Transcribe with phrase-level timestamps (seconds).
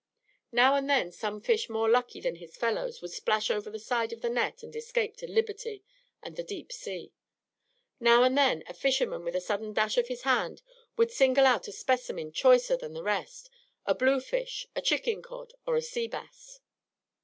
[0.51, 4.11] Now and then some fish more lucky than his fellows would splash over the side
[4.11, 5.83] of the net and escape to liberty
[6.23, 7.13] and the deep sea;
[7.99, 10.63] now and then a fisherman with a sudden dash of his hand
[10.97, 13.51] would single out a specimen choicer than the rest,
[13.85, 16.61] a blue fish, a chicken cod, or a sea bass.